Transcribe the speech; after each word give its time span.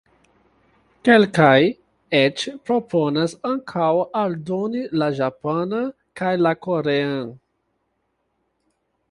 Kelkaj 1.09 1.59
eĉ 2.19 2.45
proponas 2.69 3.35
ankaŭ 3.51 3.91
aldoni 4.23 4.83
la 5.03 5.11
Japanan 5.21 5.93
kaj 6.23 6.33
la 6.47 6.57
Korean. 6.69 7.31